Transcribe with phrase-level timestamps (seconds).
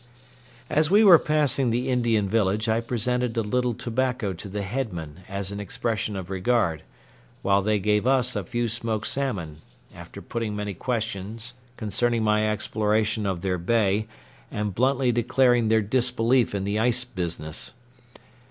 [0.67, 5.19] As we were passing the Indian village I presented a little tobacco to the headmen
[5.29, 6.81] as an expression of regard,
[7.43, 9.61] while they gave us a few smoked salmon,
[9.93, 14.07] after putting many questions concerning my exploration of their bay
[14.49, 17.75] and bluntly declaring their disbelief in the ice business.